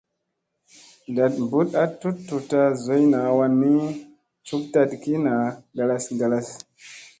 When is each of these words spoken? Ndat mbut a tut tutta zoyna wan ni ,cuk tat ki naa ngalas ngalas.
Ndat 1.11 1.33
mbut 1.43 1.69
a 1.81 1.83
tut 1.99 2.17
tutta 2.27 2.61
zoyna 2.85 3.19
wan 3.37 3.53
ni 3.61 3.71
,cuk 4.45 4.63
tat 4.73 4.89
ki 5.01 5.13
naa 5.25 5.45
ngalas 5.73 6.05
ngalas. 6.15 6.47